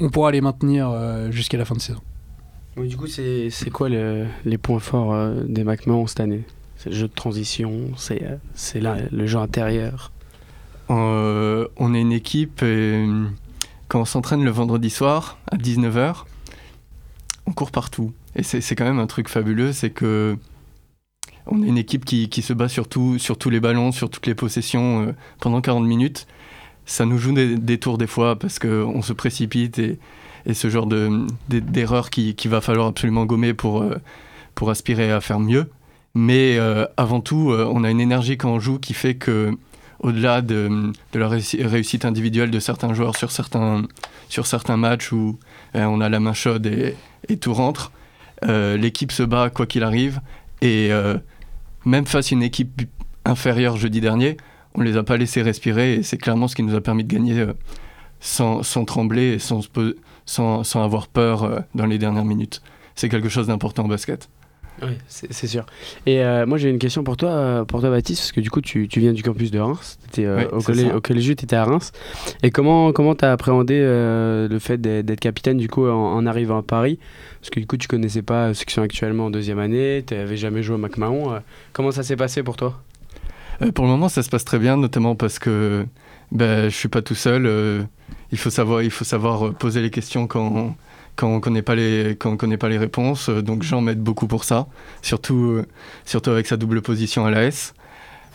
[0.00, 0.92] on pourra les maintenir
[1.30, 2.00] jusqu'à la fin de saison.
[2.76, 6.44] du coup, c'est quoi les points forts des McMahon cette année?
[6.78, 8.22] C'est le jeu de transition, c'est
[8.80, 10.12] le jeu intérieur.
[10.90, 13.04] Euh, on est une équipe et
[13.88, 16.24] quand on s'entraîne le vendredi soir à 19h,
[17.46, 18.12] on court partout.
[18.36, 20.36] Et c'est quand même un truc fabuleux, c'est que
[21.46, 22.86] on est une équipe qui, qui se bat sur,
[23.18, 26.26] sur, tous les ballons, sur toutes les possessions euh, pendant 40 minutes.
[26.84, 29.98] Ça nous joue des, tours des fois parce qu'on se précipite et,
[30.46, 30.86] et ce genre
[31.48, 33.96] d'erreur qu'il qui va falloir absolument gommer pour, euh,
[34.54, 35.70] pour aspirer à faire mieux.
[36.14, 36.58] Mais
[36.96, 39.56] avant tout, on a une énergie quand on joue qui fait que
[40.00, 43.84] au-delà de, la réussite individuelle de certains joueurs sur certains,
[44.28, 45.38] sur certains matchs où
[45.74, 47.92] euh, on a la main chaude et, tout rentre,
[48.44, 50.20] euh, l'équipe se bat quoi qu'il arrive.
[50.62, 51.18] Et euh,
[51.84, 52.82] même face à une équipe
[53.24, 54.36] inférieure jeudi dernier,
[54.74, 57.04] on ne les a pas laissés respirer et c'est clairement ce qui nous a permis
[57.04, 57.46] de gagner
[58.20, 59.60] sans, sans, trembler et sans,
[60.26, 62.62] sans, sans avoir peur dans les dernières minutes.
[62.94, 64.28] C'est quelque chose d'important au basket.
[64.82, 65.66] Oui, c'est sûr.
[66.06, 68.50] Et euh, moi, j'ai une question pour toi, euh, pour toi, Baptiste, parce que du
[68.50, 69.98] coup, tu, tu viens du campus de Reims.
[70.06, 71.92] Étais, euh, au, collège, au collège, tu étais à Reims.
[72.42, 76.98] Et comment comment as appréhendé le fait d'être capitaine du coup en, arrivant à Paris?
[77.40, 80.14] Parce que du coup, tu connaissais pas ceux qui sont actuellement en deuxième année, tu
[80.14, 81.40] n'avais jamais joué au McMahon.
[81.72, 82.80] comment ça s'est passé pour toi?
[83.74, 85.84] Pour le moment, ça se passe très bien, notamment parce que
[86.30, 87.86] ben, je suis pas tout seul.
[88.30, 90.76] il faut savoir, il faut savoir poser les questions quand
[91.18, 93.28] quand on connaît pas les quand on connaît pas les réponses.
[93.28, 94.68] Euh, donc Jean m'aide beaucoup pour ça,
[95.02, 95.66] surtout euh,
[96.06, 97.74] surtout avec sa double position à l'AS.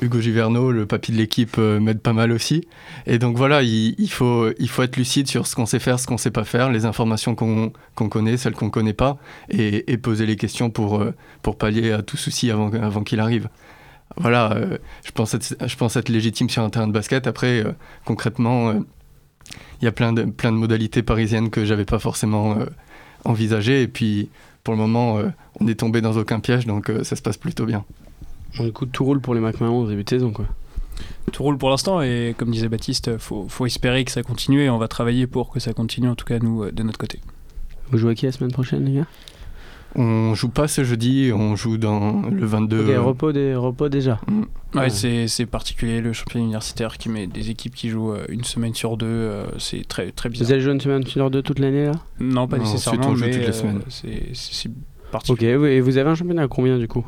[0.01, 2.67] Hugo Giverno, le papy de l'équipe, euh, m'aide pas mal aussi.
[3.05, 6.07] Et donc voilà, il, faut, il faut être lucide sur ce qu'on sait faire, ce
[6.07, 7.71] qu'on sait pas faire, les informations qu'on
[8.09, 9.17] connaît, celles qu'on connaît pas,
[9.49, 11.05] et, poser les questions pour,
[11.43, 13.49] pour pallier à tout souci avant, avant qu'il arrive.
[14.17, 14.57] Voilà,
[15.05, 17.27] je, pense je pense être légitime sur un terrain de basket.
[17.27, 17.63] Après,
[18.03, 18.73] concrètement,
[19.81, 22.65] il y a plein de, plein de modalités parisiennes que j'avais pas forcément euh,
[23.25, 23.81] envisagées.
[23.81, 24.29] Et puis,
[24.63, 25.29] pour le moment, euh,
[25.59, 27.83] on est tombé dans aucun piège, donc euh, ça se passe plutôt bien.
[28.57, 30.45] Bon, du coup, tout roule pour les McMahon au début de saison, quoi.
[31.31, 34.69] Tout roule pour l'instant et comme disait Baptiste, faut, faut espérer que ça continue et
[34.69, 37.19] on va travailler pour que ça continue, en tout cas nous, de notre côté.
[37.89, 39.07] Vous jouez qui la semaine prochaine, les gars?
[39.95, 42.81] On joue pas ce jeudi, on joue dans le 22.
[42.81, 44.19] Ok, repos, des, repos déjà.
[44.27, 44.43] Mm.
[44.77, 48.73] Ouais, c'est particulier le championnat universitaire qui met des équipes qui jouent euh, une semaine
[48.73, 50.47] sur deux, euh, c'est très, très bizarre.
[50.47, 51.91] Vous allez jouer une semaine sur deux toute l'année là?
[52.19, 53.81] Non, pas nécessairement, mais toutes les euh, semaines.
[53.89, 54.71] c'est
[55.11, 55.55] particulier.
[55.55, 57.05] Ok, et vous avez un championnat à combien du coup?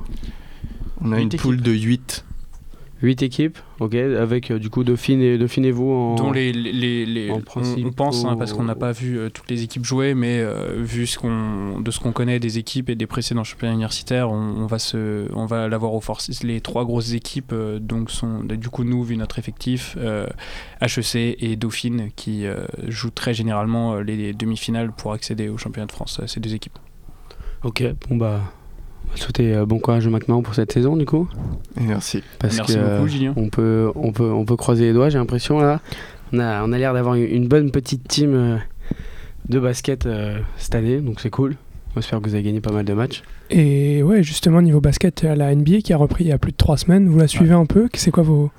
[1.02, 2.24] On a une poule de 8.
[3.02, 6.16] 8 équipes, ok, avec euh, du coup Dauphine et, Dauphine et vous en.
[6.16, 7.42] Dont les, les, les on,
[7.92, 11.06] pense, hein, parce qu'on n'a pas vu euh, toutes les équipes jouer, mais euh, vu
[11.06, 14.80] ce qu'on, de ce qu'on connaît des équipes et des précédents championnats universitaires, on, va,
[14.80, 16.42] se, on va l'avoir au force.
[16.44, 19.98] Les trois grosses équipes, donc, sont du coup, nous, vu notre effectif,
[20.82, 22.46] HEC et Dauphine, qui
[22.88, 26.80] jouent très généralement les demi-finales pour accéder au championnat de France, ces deux équipes.
[27.64, 28.42] Ok, bon bah
[29.18, 31.28] souhaiter euh, bon courage au McMahon pour cette saison du coup.
[31.80, 32.24] merci.
[32.40, 33.34] Parce merci beaucoup Julien.
[33.36, 35.82] On peut, on, peut, on peut croiser les doigts, j'ai l'impression là.
[36.34, 38.58] On a, on a l'air d'avoir une bonne petite team euh,
[39.50, 41.56] de basket euh, cette année, donc c'est cool.
[41.96, 43.24] J'espère que vous avez gagné pas mal de matchs.
[43.50, 46.52] Et ouais, justement, niveau basket, à la NBA qui a repris il y a plus
[46.52, 47.88] de trois semaines, vous la suivez un peu?
[47.94, 48.52] C'est quoi vos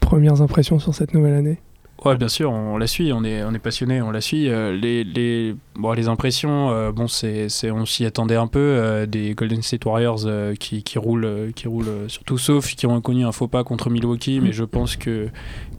[0.00, 1.58] premières impressions sur cette nouvelle année?
[2.04, 4.48] Ouais, bien sûr, on, la suit, on est, on est passionné, on la suit.
[4.48, 8.58] Euh, les, les, bon, les impressions, euh, bon, c'est, on s'y attendait un peu.
[8.58, 10.22] Euh, des Golden State Warriors
[10.58, 14.40] qui, qui, roulent, qui roulent surtout, sauf qui ont connu un faux pas contre Milwaukee,
[14.40, 15.28] mais je pense que,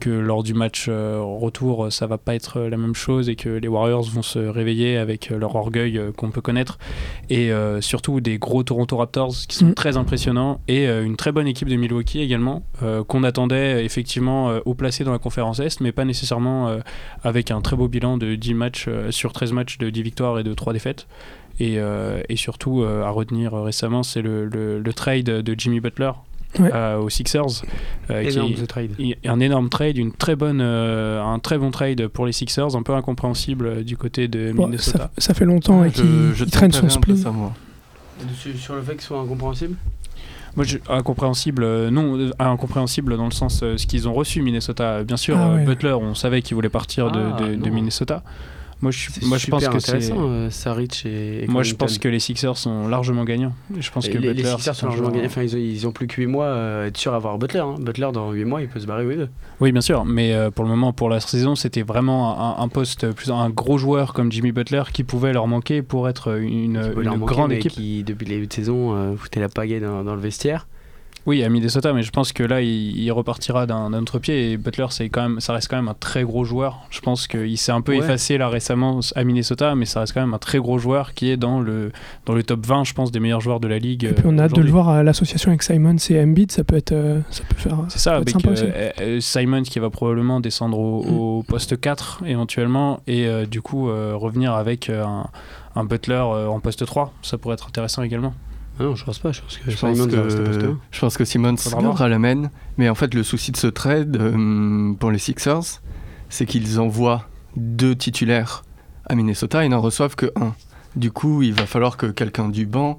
[0.00, 3.68] que lors du match retour, ça va pas être la même chose et que les
[3.68, 6.78] Warriors vont se réveiller avec leur orgueil qu'on peut connaître.
[7.28, 9.74] Et surtout des gros Toronto Raptors qui sont mm.
[9.74, 12.62] très impressionnants et une très bonne équipe de Milwaukee également,
[13.08, 16.78] qu'on attendait effectivement au placé dans la conférence Est, mais pas nécessairement nécessairement euh,
[17.24, 20.38] avec un très beau bilan de 10 matchs euh, sur 13 matchs de 10 victoires
[20.38, 21.06] et de 3 défaites.
[21.60, 26.10] Et, euh, et surtout, à retenir récemment, c'est le, le, trade de Jimmy Butler
[26.60, 26.70] Ouais.
[26.72, 27.64] euh, aux Sixers.
[28.10, 28.90] euh, qui Énorme est- ce trade.
[29.00, 32.76] et un énorme trade, une très bonne, euh, un très bon trade pour les Sixers,
[32.76, 34.98] un peu incompréhensible euh, du côté de Bon, Minnesota.
[34.98, 37.52] ça, ça fait longtemps et Je- qu'il je il traîne son ça, moi.
[38.36, 39.74] Sur, sur le fait que ce soit incompréhensible
[40.56, 44.40] Moi, je, incompréhensible, euh, non, euh, incompréhensible dans le sens euh, ce qu'ils ont reçu
[44.42, 45.02] Minnesota.
[45.02, 45.64] Bien sûr, Ah ouais.
[45.64, 47.74] Butler, on savait qu'il voulait partir de, Ah, de- de non.
[47.74, 48.22] Minnesota.
[48.84, 50.12] Moi, je, C'est moi, je pense que c'est.
[50.12, 53.54] euh, Saric et, et Moi, je pense que les Sixers sont largement gagnants.
[53.80, 55.24] Je pense que les, les Butler, Sixers c'est sont largement gagnés.
[55.26, 57.60] Enfin, ils ont, ils ont plus que 8 mois euh, être sûr d'avoir Butler.
[57.60, 57.76] hein.
[57.80, 59.16] Butler, dans 8 mois, il peut se barrer, oui.
[59.60, 62.68] Oui, bien sûr, mais euh, pour le moment, pour la saison, c'était vraiment un, un
[62.68, 66.76] poste, plus un gros joueur comme Jimmy Butler qui pouvait leur manquer pour être une,
[66.96, 67.72] une manquer, grande équipe.
[67.72, 70.68] qui, depuis le début de saison, euh, foutait la pagaie dans, dans le vestiaire.
[71.26, 74.52] Oui, à Minnesota, mais je pense que là, il, il repartira d'un autre pied.
[74.52, 76.80] Et Butler, c'est quand même, ça reste quand même un très gros joueur.
[76.90, 77.98] Je pense qu'il s'est un peu Ouais.
[77.98, 81.30] effacé là récemment à Minnesota, mais ça reste quand même un très gros joueur qui
[81.30, 81.92] est dans le,
[82.26, 84.04] dans le top 20, je pense, des meilleurs joueurs de la ligue.
[84.04, 86.52] Et puis on a euh, hâte de le voir à l'association avec Simons et Embiid,
[86.52, 87.78] ça peut être, euh, ça peut faire.
[87.88, 91.16] C'est ça, être avec euh, euh, Simons qui va probablement descendre au, Mm.
[91.16, 95.26] au poste 4 éventuellement, et euh, du coup euh, revenir avec un,
[95.74, 97.12] un Butler en poste 3.
[97.22, 98.34] Ça pourrait être intéressant également.
[98.80, 99.30] Ah non, je pense pas.
[99.32, 100.78] Je pense que Je pense, que, un.
[100.90, 101.54] je pense que Simmons
[102.08, 102.50] la mène.
[102.76, 105.80] Mais en fait, le souci de ce trade euh, pour les Sixers,
[106.28, 108.64] c'est qu'ils envoient deux titulaires
[109.06, 110.54] à Minnesota et n'en reçoivent que un.
[110.96, 112.98] Du coup, il va falloir que quelqu'un du banc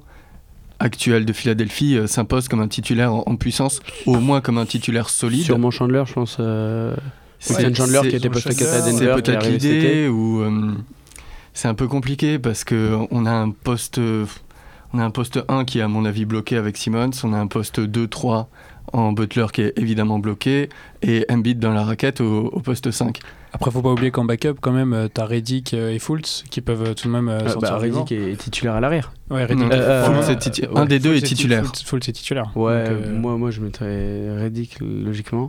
[0.78, 4.66] actuel de Philadelphie euh, s'impose comme un titulaire en, en puissance, au moins comme un
[4.66, 5.42] titulaire solide.
[5.44, 6.36] Sûrement Chandler, je pense.
[6.40, 6.94] euh,
[7.38, 9.12] C'est- Chandler qui était poste 4 à Denver.
[9.16, 10.72] C'est peut-être l'idée ou euh,
[11.54, 13.98] c'est un peu compliqué parce que on a un poste
[14.92, 17.38] on a un poste 1 qui est à mon avis bloqué avec Simmons, on a
[17.38, 18.48] un poste 2 3
[18.92, 20.68] en Butler qui est évidemment bloqué
[21.02, 23.18] et Embiid dans la raquette au, au poste 5.
[23.52, 26.60] Après, faut pas oublier qu'en backup, quand même, euh, t'as Reddick euh, et Fultz qui
[26.60, 27.78] peuvent euh, tout de même euh, Ah, sortir bah.
[27.78, 29.12] Reddick est titulaire à l'arrière.
[29.30, 29.72] Ouais, Reddick.
[29.72, 31.64] Euh, Fultz euh, est titu- ouais, un des deux est titulaire.
[31.64, 32.52] Fultz, Fultz est titulaire.
[32.54, 35.48] Ouais, Donc, euh, moi, moi je mettrais Reddick logiquement.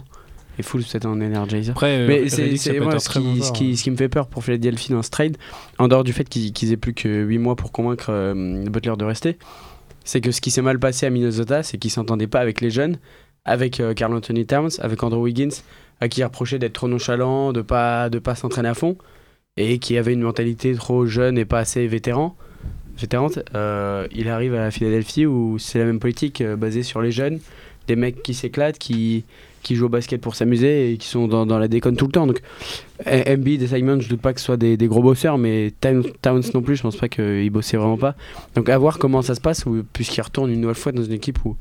[0.60, 1.72] Et Full peut-être en Energizer.
[1.72, 3.54] Après, euh, Mais c'est moi ce bon qui, ce, joueur.
[3.54, 5.38] qui, ce qui me fait peur pour Philadelphie dans ce trade,
[5.78, 9.06] en dehors du fait qu'ils aient plus que 8 mois pour convaincre euh, Butler de
[9.06, 9.38] rester,
[10.04, 12.72] c'est que ce qui s'est mal passé à Minnesota, c'est qu'ils s'entendaient pas avec les
[12.72, 12.98] jeunes,
[13.46, 15.62] avec euh, Carl Anthony Towns, avec Andrew Wiggins,
[16.02, 18.98] à qui il reprochait d'être trop nonchalant, de pas de pas s'entraîner à fond,
[19.58, 22.36] et qui avait une mentalité trop jeune et pas assez vétéran.
[23.00, 27.40] Vétérante, Euh, il arrive à Philadelphie où c'est la même politique basée sur les jeunes,
[27.88, 29.24] des mecs qui s'éclatent, qui,
[29.64, 32.28] qui jouent au basket pour s'amuser et qui sont dans, la déconne tout le temps.
[32.28, 32.42] Donc,
[33.06, 36.62] Embiid et Simon, je doute pas que ce soient des, gros bosseurs, mais Towns non
[36.62, 38.16] plus, je pense pas qu'ils bossaient vraiment pas.
[38.56, 41.44] Donc, à voir comment ça se passe, puisqu'ils retournent une nouvelle fois dans une équipe
[41.46, 41.56] où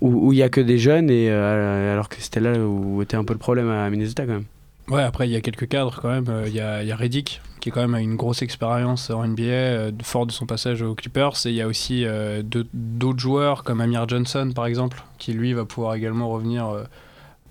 [0.00, 3.16] où il y a que des jeunes, et euh, alors que c'était là où était
[3.16, 4.44] un peu le problème à Minnesota quand même.
[4.88, 6.26] Ouais, après, il y a quelques cadres quand même.
[6.28, 9.26] Euh, Il y, a, y a Reddick, qui est quand même une grosse expérience en
[9.26, 11.46] NBA, euh, fort de son passage aux Clippers.
[11.46, 12.42] Et il y a aussi euh,
[12.74, 16.84] d'autres joueurs, comme Amir Johnson, par exemple, qui lui va pouvoir également revenir euh,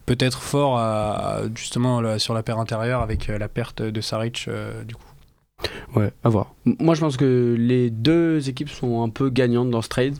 [0.05, 0.79] peut-être fort
[1.55, 4.47] justement sur la paire intérieure avec la perte de Saric,
[4.87, 5.01] du coup.
[5.95, 6.53] Ouais, à voir.
[6.65, 10.17] Moi, je pense que les deux équipes sont un peu gagnantes dans ce trade.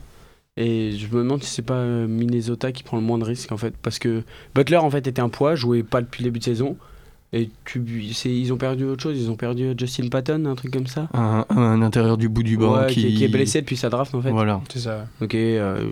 [0.58, 3.58] Et je me demande si c'est pas Minnesota qui prend le moins de risques en
[3.58, 3.76] fait.
[3.78, 4.24] Parce que
[4.56, 6.78] Butler en fait était un poids, jouait pas depuis le début de saison.
[7.36, 7.84] Et tu,
[8.26, 11.10] ils ont perdu autre chose, ils ont perdu Justin Patton, un truc comme ça.
[11.16, 13.02] Un, un intérieur du bout du banc Ouais, qui...
[13.02, 13.16] qui...
[13.16, 14.30] qui est blessé depuis sa draft en fait.
[14.30, 14.62] Voilà.
[14.72, 15.08] C'est ça.
[15.20, 15.90] Ok, euh,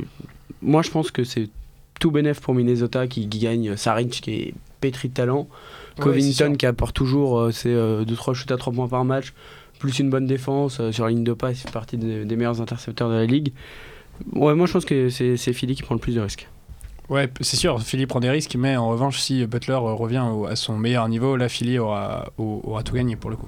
[0.62, 1.50] moi je pense que c'est
[2.00, 5.48] tout bénef pour Minnesota qui, qui gagne Saric qui est pétri de talent.
[6.00, 9.34] Covington qui apporte toujours euh, ses 2-3 shoots à 3 points par match,
[9.80, 12.36] plus une bonne défense euh, sur la ligne de passe, il fait partie des, des
[12.36, 13.52] meilleurs intercepteurs de la ligue.
[14.34, 16.48] Ouais, moi je pense que c'est Philly qui prend le plus de risques.
[17.10, 20.46] Ouais, c'est sûr, Philly prend des risques, mais en revanche, si Butler euh, revient au-
[20.46, 23.48] à son meilleur niveau, là, Philly aura, au- aura tout gagné pour le coup.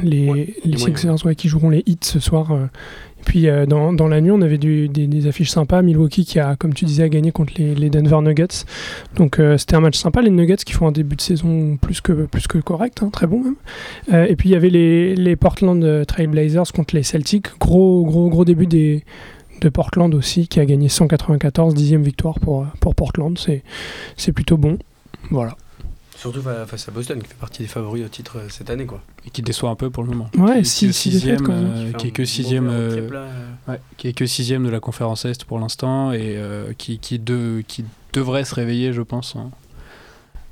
[0.00, 0.78] Les, Ouais, les.
[0.78, 2.52] Sixers ouais, qui joueront les hits ce soir.
[2.52, 2.66] euh.
[3.18, 5.82] Et puis euh, dans, dans la nuit, on avait du- des, des affiches sympas.
[5.82, 8.64] Milwaukee qui a, comme tu disais, gagné contre les, les Denver Nuggets.
[9.16, 10.22] Donc euh, c'était un match sympa.
[10.22, 13.26] Les Nuggets qui font un début de saison plus que, plus que correct, hein, très
[13.26, 13.56] bon même.
[14.12, 17.46] Euh, et puis il y avait les, les Portland euh, Trail Blazers contre les Celtics.
[17.58, 19.02] Gros, gros, gros début des,
[19.60, 23.36] de Portland aussi qui a gagné 194, dixième victoire pour, euh, pour Portland.
[23.38, 23.62] C'est
[24.16, 24.78] c'est plutôt bon.
[25.30, 25.56] Voilà.
[26.16, 29.00] Surtout face à Boston qui fait partie des favoris au titre euh, cette année quoi.
[29.26, 30.28] Et qui déçoit un peu pour le moment.
[30.36, 32.68] Ouais, Qui est euh, qui est que sixième.
[33.68, 37.18] Ouais, qui est que sixième de la conférence Est pour l'instant et euh, qui, qui,
[37.20, 39.36] de- qui devrait se réveiller, je pense.
[39.36, 39.50] hein.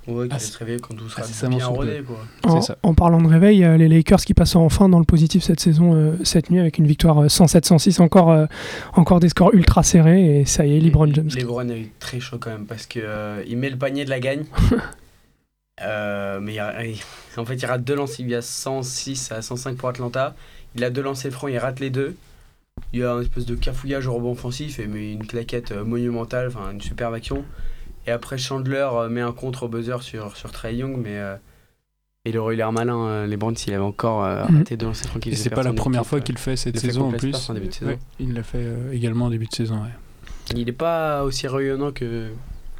[0.09, 2.17] Ouais, qui Ah, va se réveiller quand tout sera incessamment bien rodé quoi.
[2.45, 2.79] En, C'est ça.
[2.83, 5.95] en parlant de réveil, euh, les Lakers qui passent enfin dans le positif cette saison,
[5.95, 8.47] euh, cette nuit, avec une victoire euh, 107-106, encore, euh,
[8.95, 11.31] encore des scores ultra serrés, et ça y est, LeBron James.
[11.35, 14.21] LeBron est très chaud quand même parce que euh, il met le panier de la
[14.21, 14.45] gagne.
[15.83, 16.61] Euh, mais il
[17.37, 18.21] en fait, il rate deux lancers.
[18.21, 20.35] Il y a 106 à 105 pour Atlanta.
[20.75, 22.17] Il a deux lancers francs, il rate les deux.
[22.95, 25.85] il y a un espèce de cafouillage au rebond offensif et met une claquette euh,
[25.85, 27.45] monumentale, enfin une superbe action.
[28.07, 31.37] Et après Chandler euh, met un contre au buzzer sur, sur Trey Young, mais euh,
[32.25, 35.33] il aurait eu l'air malin, euh, les Browns, s'il avait encore arrêté de lancer tranquille.
[35.33, 37.29] Et c'est pas la première fois qu'il le fait cette saison en plus.
[37.29, 37.91] Leicester, en début de saison.
[37.91, 39.77] Ouais, il l'a fait euh, également en début de saison.
[39.77, 39.91] ouais.
[40.55, 42.29] Il n'est pas aussi rayonnant que,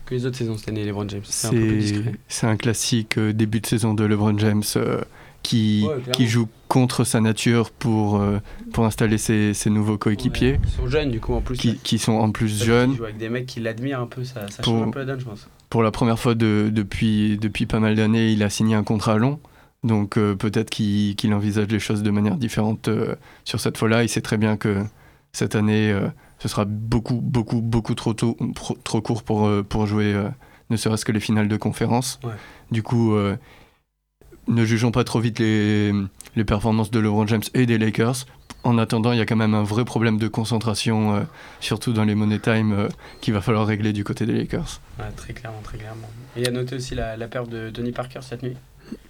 [0.05, 1.23] que les autres saisons cette année, les LeBron James.
[1.25, 2.15] C'est un peu plus C'est discret.
[2.29, 5.01] c'est un classique euh, début de saison de LeBron James euh,
[5.43, 8.39] qui, Ouais, qui joue contre sa nature pour, euh,
[8.73, 10.61] pour installer ses, ses nouveaux coéquipiers, Ouais.
[10.65, 11.57] Ils sont jeunes, du coup, en plus.
[11.57, 12.97] qui, qui sont en plus jeunes.
[13.01, 15.21] avec des mecs qui l'admirent un peu, ça, ça Pour- change un peu la donne,
[15.21, 15.49] je pense.
[15.71, 19.19] Pour la première fois de- depuis, depuis pas mal d'années, il a signé un contrat
[19.19, 19.39] long.
[19.85, 24.03] Donc euh, peut-être qu'il envisage les choses de manière différente euh, sur cette fois-là.
[24.03, 24.83] Il sait très bien que
[25.33, 25.95] cette année,
[26.39, 30.15] ce sera beaucoup, beaucoup, beaucoup trop, tôt, pro- trop court pour, pour jouer
[30.71, 32.19] ne serait-ce que les finales de conférence.
[32.25, 32.31] Ouais.
[32.71, 33.15] Du coup,
[34.49, 35.93] ne jugeons pas trop vite les,
[36.37, 38.27] les performances de LeBron James et des Lakers.
[38.65, 41.21] En attendant, il y a quand même un vrai problème de concentration, euh,
[41.61, 42.89] surtout dans les money time, euh,
[43.21, 44.81] qu'il va falloir régler du côté des Lakers.
[44.99, 46.09] Ouais, très clairement, très clairement.
[46.37, 48.57] Et il y a noté aussi la, la perte de Tony Parker cette nuit,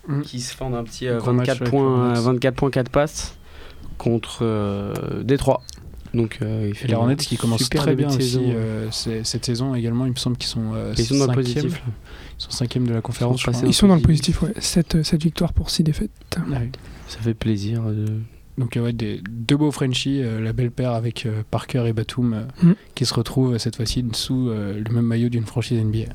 [0.08, 0.22] Mm.
[0.22, 1.80] qui se fend d'un petit euh, Gros match 24, avec points,
[2.12, 2.18] les Hornets.
[2.18, 3.36] euh, 24 points, 4 passes
[3.98, 5.62] contre euh, Détroit.
[6.14, 8.42] Donc euh, il fait les un Hornets qui commencent très bien aussi saison.
[8.46, 10.06] euh, cette saison également.
[10.06, 11.64] Il me semble qu'ils sont, euh, Ils sont dans le cinquième.
[11.64, 11.82] positif.
[12.38, 13.44] Sont cinquième de la conférence.
[13.64, 14.52] Ils sont Ils dans le positif, ouais.
[14.58, 16.10] 7, victoires pour 6 défaites.
[16.36, 16.70] Ah oui.
[17.08, 17.82] Ça fait plaisir.
[17.82, 18.20] de-
[18.58, 21.92] Donc euh, ouais, des, deux beaux Frenchies, euh, la belle paire avec euh, Parker et
[21.92, 22.72] Batum, euh, Mm.
[22.94, 26.10] qui se retrouvent euh, cette fois-ci sous euh, le même maillot d'une franchise NBA.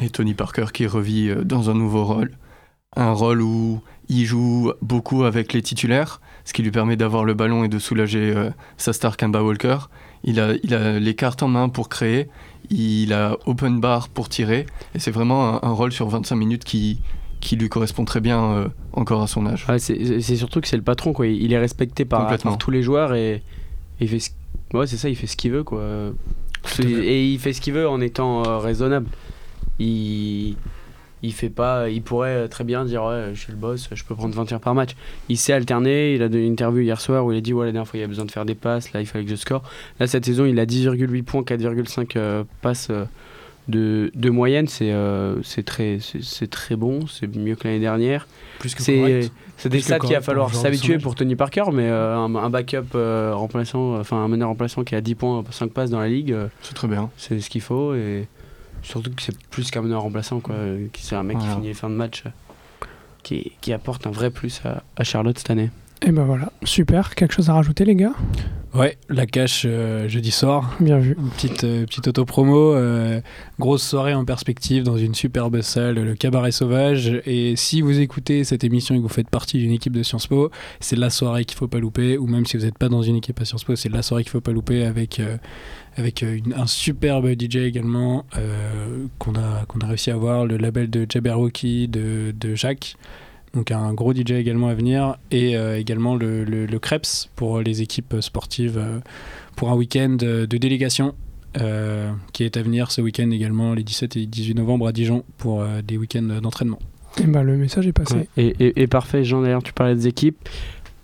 [0.00, 2.32] Et Tony Parker qui revit euh, dans un nouveau rôle.
[2.96, 7.32] Un rôle où il joue beaucoup avec les titulaires, ce qui lui permet d'avoir le
[7.34, 9.78] ballon et de soulager euh, sa star Kemba Walker.
[10.24, 12.28] Il a, il a les cartes en main pour créer,
[12.70, 16.64] il a open bar pour tirer, et c'est vraiment un, un rôle sur 25 minutes
[16.64, 17.00] qui,
[17.40, 19.66] qui lui correspond très bien euh, encore à son âge.
[19.68, 21.26] Ouais, c'est surtout que c'est le patron, quoi.
[21.26, 23.42] Il est respecté par, par tous les joueurs et, et
[24.00, 24.30] il fait ce...
[24.74, 25.82] ouais, c'est ça, il fait ce qu'il veut, quoi.
[26.80, 29.08] Et il fait ce qu'il veut en étant euh, raisonnable.
[29.78, 30.56] Il
[31.22, 34.14] il fait pas, il pourrait très bien dire ouais, je suis le boss, je peux
[34.14, 34.90] prendre 20 tirs par match.
[35.28, 36.14] Il sait alterner.
[36.14, 37.98] Il a donné une interview hier soir où il a dit ouais la dernière fois
[37.98, 39.62] il y a besoin de faire des passes, là il fallait que je score.
[40.00, 43.04] Là cette saison il a 10,8 points, 4,5 euh, passes euh,
[43.68, 48.26] de, de moyenne, c'est euh, c'est très c'est très bon, c'est mieux que l'année dernière.
[48.58, 52.34] Plus que C'est c'est des stats qu'il va falloir s'habituer pour Tony Parker, mais un,
[52.34, 56.08] un backup remplaçant, enfin un meneur remplaçant qui a 10 points, 5 passes dans la
[56.08, 57.10] ligue, C'est très bien.
[57.16, 58.26] c'est ce qu'il faut et
[58.82, 60.54] surtout que c'est plus qu'un meneur remplaçant, quoi.
[60.92, 62.30] qui C'est un mec qui finit les fins de match, euh,
[63.22, 65.70] qui, qui apporte un vrai plus à, à Charlotte cette année.
[66.04, 67.14] Et ben voilà, super.
[67.14, 68.12] Quelque chose à rajouter, les gars?
[68.74, 70.74] Ouais, la cache euh, jeudi soir.
[70.80, 71.14] Bien vu.
[71.16, 72.74] Une petite, euh, petite auto-promo.
[72.74, 73.20] euh,
[73.60, 77.20] grosse soirée en perspective dans une superbe salle, le Cabaret Sauvage.
[77.24, 80.26] Et si vous écoutez cette émission et que vous faites partie d'une équipe de Sciences
[80.26, 82.18] Po, c'est la soirée qu'il faut pas louper.
[82.18, 84.24] Ou même si vous n'êtes pas dans une équipe à Sciences Po, c'est la soirée
[84.24, 85.36] qu'il faut pas louper avec, euh,
[85.96, 90.46] avec euh, une- un superbe DJ également euh, qu'on a, qu'on a réussi à avoir,
[90.46, 92.96] le label de Jabberwocky de, de Jacques.
[93.54, 97.60] Donc un gros DJ également à venir et euh, également le, le, le Krebs pour
[97.60, 99.00] les équipes sportives euh,
[99.56, 101.14] pour un week-end de délégation
[101.60, 105.22] euh, qui est à venir ce week-end également les 17 et 18 novembre à Dijon
[105.36, 106.78] pour euh, des week-ends d'entraînement.
[107.22, 108.26] Et ben le message est passé.
[108.38, 110.38] Et, et- et parfait, Jean, d'ailleurs, tu parlais des équipes.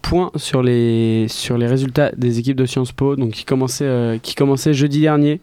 [0.03, 4.19] Point sur les, sur les résultats des équipes de Sciences Po, donc qui commençaient, euh,
[4.19, 4.35] qui
[4.73, 5.41] jeudi dernier.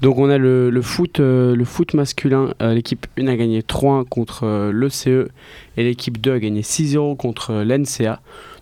[0.00, 4.04] Donc on a le, foot, euh, le foot masculin, euh, l'équipe 1 a gagné 3-1
[4.04, 5.28] contre l'ECE
[5.76, 8.20] et l'équipe 2 a gagné 6-0 contre l'NCA.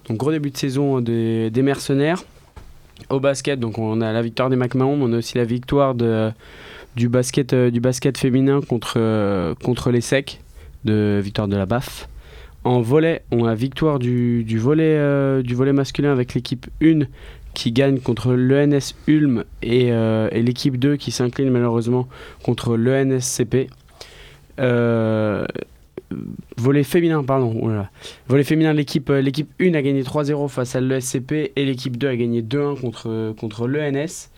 [0.08, 2.24] Donc gros début de saison des, mercenaires.
[3.10, 5.94] Au basket, donc on a la victoire des McMahon, mais on a aussi la victoire
[5.94, 6.32] de,
[6.96, 10.40] du, basket, du basket féminin contre, contre les SEC,
[10.84, 12.08] de victoire de la BAF.
[12.64, 17.06] En volet, on a victoire du, du, volet, euh, du volet masculin avec l'équipe 1
[17.58, 22.08] qui gagne contre l'ENS Ulm et, euh, l'équipe 2 qui s'incline malheureusement
[22.44, 23.68] contre l'ENSCP.
[24.60, 25.44] Euh,
[26.56, 27.58] volet féminin, pardon.
[27.60, 27.90] oh là là.
[28.28, 32.08] Volet féminin, l'équipe euh, l'équipe 1 a gagné 3-0 face à l'ESCP et l'équipe 2
[32.08, 34.30] a gagné 2-1 contre, contre l'ENS.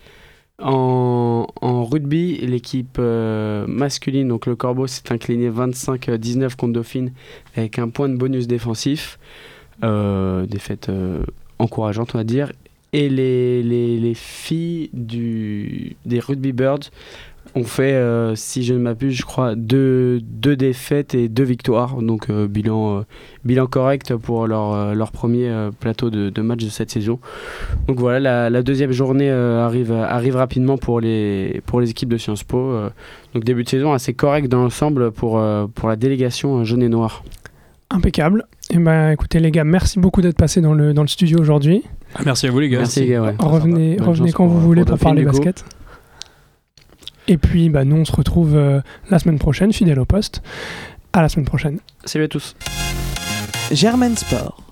[0.61, 1.47] En,
[1.85, 7.11] rugby, l'équipe euh, masculine, donc le Corbeau, s'est incliné 25-19 contre Dauphine
[7.55, 9.19] avec un point de bonus défensif.
[9.83, 11.23] Euh, défaite euh,
[11.57, 12.51] encourageante, on va dire.
[12.93, 16.91] Et les filles du, des Rugby Birds
[17.55, 22.01] ont fait, euh, si je ne m'abuse, je crois, deux, deux défaites et deux victoires.
[22.01, 23.01] Donc euh, bilan, euh,
[23.43, 27.19] bilan correct pour leur, leur premier euh, plateau de, de match de cette saison.
[27.87, 32.09] Donc voilà, la, la deuxième journée euh, arrive, arrive rapidement pour les, pour les équipes
[32.09, 32.57] de Sciences Po.
[32.57, 32.89] euh.
[33.33, 36.83] donc début de saison assez correct dans l'ensemble pour, euh, pour la délégation euh, jaune
[36.83, 37.23] et noire.
[37.89, 38.45] Impeccable.
[38.73, 41.83] Eh ben, écoutez les gars, merci beaucoup d'être passés dans le, dans le studio aujourd'hui.
[42.15, 42.77] Ah, merci à vous les gars.
[42.77, 43.35] Merci les gars, ouais.
[43.37, 45.41] Revenez, quand pour- vous voulez pour pour, parler coup.
[47.27, 50.41] Et puis, bah, nous, on se retrouve euh, la semaine prochaine, fidèle au poste.
[51.13, 51.79] À la semaine prochaine.
[52.05, 52.55] Salut à tous.
[53.71, 54.70] Germaine Sport.